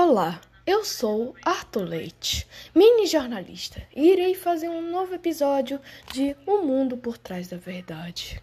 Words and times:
Olá, 0.00 0.40
eu 0.64 0.84
sou 0.84 1.34
Arthur 1.44 1.82
Leite, 1.82 2.46
mini 2.72 3.04
jornalista, 3.04 3.82
e 3.92 4.12
irei 4.12 4.32
fazer 4.32 4.68
um 4.68 4.92
novo 4.92 5.12
episódio 5.12 5.80
de 6.12 6.36
O 6.46 6.58
Mundo 6.58 6.96
por 6.96 7.18
Trás 7.18 7.48
da 7.48 7.56
Verdade. 7.56 8.40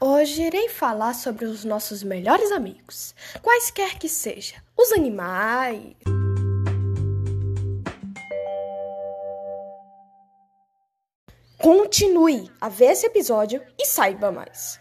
Hoje 0.00 0.40
irei 0.40 0.70
falar 0.70 1.12
sobre 1.12 1.44
os 1.44 1.66
nossos 1.66 2.02
melhores 2.02 2.50
amigos, 2.50 3.14
quaisquer 3.42 3.98
que 3.98 4.08
seja, 4.08 4.54
os 4.74 4.90
animais. 4.90 5.92
Continue 11.62 12.50
a 12.60 12.68
ver 12.68 12.86
esse 12.86 13.06
episódio 13.06 13.62
e 13.78 13.86
saiba 13.86 14.32
mais. 14.32 14.80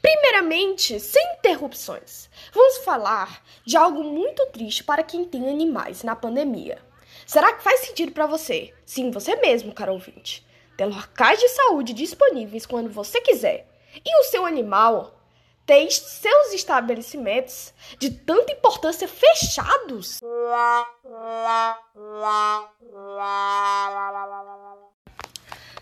Primeiramente, 0.00 0.98
sem 0.98 1.22
interrupções, 1.38 2.30
vamos 2.54 2.78
falar 2.78 3.44
de 3.66 3.76
algo 3.76 4.02
muito 4.02 4.46
triste 4.46 4.82
para 4.82 5.02
quem 5.02 5.26
tem 5.26 5.50
animais 5.50 6.02
na 6.02 6.16
pandemia. 6.16 6.78
Será 7.26 7.52
que 7.52 7.62
faz 7.62 7.80
sentido 7.80 8.12
para 8.12 8.26
você? 8.26 8.72
Sim, 8.86 9.10
você 9.10 9.36
mesmo, 9.36 9.74
caro 9.74 9.92
ouvinte. 9.92 10.46
Ter 10.78 10.86
locais 10.86 11.38
de 11.38 11.48
saúde 11.50 11.92
disponíveis 11.92 12.64
quando 12.64 12.88
você 12.88 13.20
quiser. 13.20 13.68
E 14.02 14.20
o 14.20 14.24
seu 14.24 14.46
animal 14.46 15.23
ter 15.66 15.90
seus 15.90 16.52
estabelecimentos 16.52 17.72
de 17.98 18.10
tanta 18.10 18.52
importância 18.52 19.08
fechados. 19.08 20.18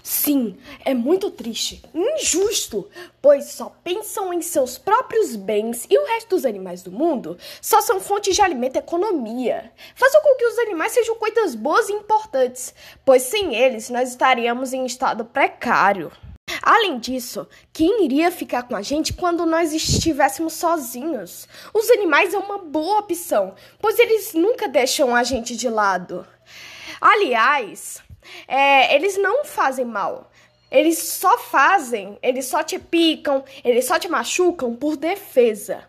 Sim, 0.03 0.59
é 0.85 0.95
muito 0.95 1.31
triste, 1.31 1.83
injusto, 1.95 2.89
pois 3.21 3.47
só 3.47 3.73
pensam 3.83 4.33
em 4.33 4.43
seus 4.43 4.77
próprios 4.77 5.37
bens 5.37 5.87
e 5.89 5.99
o 5.99 6.07
resto 6.07 6.31
dos 6.31 6.45
animais 6.45 6.83
do 6.83 6.93
mundo 6.93 7.39
só 7.61 7.81
são 7.81 8.01
fontes 8.01 8.35
de 8.35 8.43
alimento 8.43 8.77
e 8.77 8.79
economia. 8.79 9.73
Façam 9.95 10.21
com 10.23 10.37
que 10.37 10.45
os 10.45 10.59
animais 10.59 10.93
sejam 10.93 11.17
coisas 11.17 11.55
boas 11.55 11.89
e 11.89 11.93
importantes, 11.93 12.75
pois 13.05 13.23
sem 13.23 13.55
eles 13.55 13.91
nós 13.91 14.11
estaríamos 14.11 14.73
em 14.73 14.85
estado 14.85 15.25
precário. 15.25 16.13
Além 16.63 17.01
disso, 17.01 17.49
quem 17.73 18.05
iria 18.05 18.31
ficar 18.31 18.63
com 18.63 18.77
a 18.77 18.83
gente 18.83 19.13
quando 19.13 19.45
nós 19.45 19.73
estivéssemos 19.73 20.53
sozinhos? 20.53 21.49
Os 21.75 21.91
animais 21.91 22.33
é 22.33 22.39
uma 22.39 22.59
boa 22.59 23.01
opção, 23.01 23.55
pois 23.81 23.99
eles 23.99 24.33
nunca 24.33 24.69
deixam 24.69 25.15
a 25.15 25.25
gente 25.25 25.57
de 25.57 25.69
lado. 25.69 26.25
Aliás, 27.01 28.01
é, 28.47 28.95
eles 28.95 29.19
não 29.19 29.45
fazem 29.45 29.85
mal. 29.85 30.31
Eles 30.71 30.99
só 30.99 31.37
fazem, 31.37 32.17
eles 32.23 32.47
só 32.47 32.63
te 32.63 32.79
picam, 32.79 33.45
eles 33.65 33.85
só 33.85 33.99
te 33.99 34.09
machucam 34.09 34.75
por 34.75 34.97
defesa. 34.97 35.85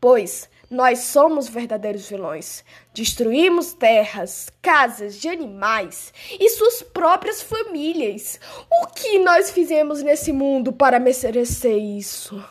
Pois 0.00 0.48
nós 0.70 1.00
somos 1.00 1.48
verdadeiros 1.48 2.08
vilões. 2.08 2.64
Destruímos 2.92 3.72
terras, 3.72 4.48
casas 4.60 5.16
de 5.16 5.28
animais 5.28 6.12
e 6.38 6.48
suas 6.50 6.82
próprias 6.82 7.40
famílias. 7.42 8.40
O 8.70 8.86
que 8.88 9.18
nós 9.18 9.50
fizemos 9.50 10.02
nesse 10.02 10.32
mundo 10.32 10.72
para 10.72 10.98
merecer 10.98 11.76
isso? 11.76 12.42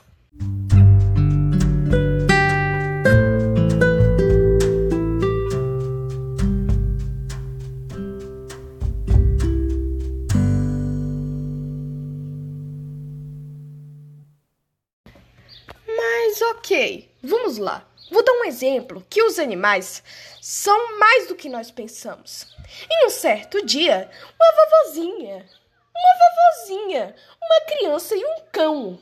Mas 15.88 16.42
ok, 16.42 17.10
vamos 17.22 17.58
lá. 17.58 17.86
Vou 18.12 18.24
dar 18.24 18.34
um 18.34 18.46
exemplo 18.46 19.06
que 19.10 19.24
os 19.24 19.40
animais 19.40 20.04
são 20.42 21.00
mais 21.00 21.28
do 21.28 21.36
que 21.36 21.50
nós 21.50 21.72
pensamos. 21.72 22.48
Em 22.90 23.08
um 23.08 23.10
certo 23.10 23.66
dia, 23.66 24.10
uma 24.40 24.66
vovozinha, 24.66 25.50
uma 25.96 26.66
vovozinha, 26.66 27.16
uma 27.42 27.62
criança 27.68 28.16
e 28.16 28.24
um 28.24 28.42
cão. 28.52 29.00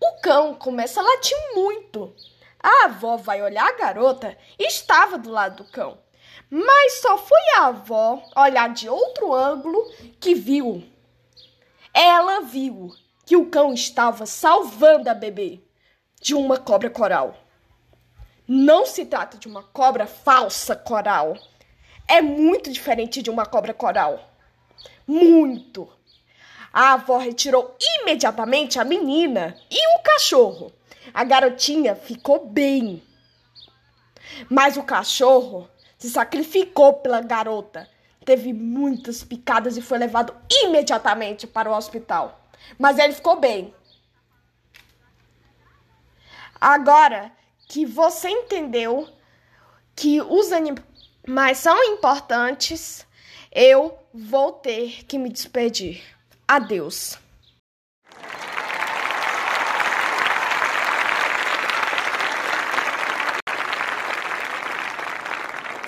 O 0.00 0.12
cão 0.20 0.54
começa 0.54 1.00
a 1.00 1.02
latir 1.02 1.36
muito. 1.54 2.14
A 2.62 2.84
avó 2.84 3.16
vai 3.16 3.42
olhar 3.42 3.66
a 3.66 3.76
garota 3.76 4.36
e 4.58 4.66
estava 4.66 5.18
do 5.18 5.30
lado 5.30 5.64
do 5.64 5.70
cão. 5.70 5.98
Mas 6.48 7.00
só 7.00 7.18
foi 7.18 7.38
a 7.56 7.66
avó 7.66 8.22
olhar 8.36 8.72
de 8.72 8.88
outro 8.88 9.32
ângulo 9.32 9.90
que 10.20 10.34
viu. 10.34 10.84
Ela 11.92 12.40
viu 12.40 12.94
que 13.26 13.36
o 13.36 13.50
cão 13.50 13.72
estava 13.72 14.26
salvando 14.26 15.08
a 15.08 15.14
bebê 15.14 15.60
de 16.20 16.34
uma 16.34 16.58
cobra 16.58 16.90
coral. 16.90 17.36
Não 18.52 18.84
se 18.84 19.06
trata 19.06 19.38
de 19.38 19.46
uma 19.46 19.62
cobra 19.62 20.08
falsa 20.08 20.74
coral. 20.74 21.38
É 22.08 22.20
muito 22.20 22.72
diferente 22.72 23.22
de 23.22 23.30
uma 23.30 23.46
cobra 23.46 23.72
coral. 23.72 24.28
Muito. 25.06 25.88
A 26.72 26.94
avó 26.94 27.18
retirou 27.18 27.76
imediatamente 27.80 28.80
a 28.80 28.84
menina 28.84 29.56
e 29.70 29.96
o 29.96 30.02
cachorro. 30.02 30.72
A 31.14 31.22
garotinha 31.22 31.94
ficou 31.94 32.44
bem. 32.44 33.00
Mas 34.48 34.76
o 34.76 34.82
cachorro 34.82 35.70
se 35.96 36.10
sacrificou 36.10 36.94
pela 36.94 37.20
garota. 37.20 37.88
Teve 38.24 38.52
muitas 38.52 39.22
picadas 39.22 39.76
e 39.76 39.80
foi 39.80 39.98
levado 39.98 40.34
imediatamente 40.50 41.46
para 41.46 41.70
o 41.70 41.76
hospital. 41.76 42.50
Mas 42.76 42.98
ele 42.98 43.12
ficou 43.12 43.38
bem. 43.38 43.72
Agora, 46.60 47.30
que 47.70 47.86
você 47.86 48.28
entendeu 48.28 49.08
que 49.94 50.20
os 50.20 50.50
animais 50.50 51.58
são 51.58 51.80
importantes, 51.84 53.06
eu 53.52 53.96
vou 54.12 54.50
ter 54.50 55.04
que 55.04 55.16
me 55.16 55.30
despedir. 55.30 56.02
Adeus. 56.48 57.16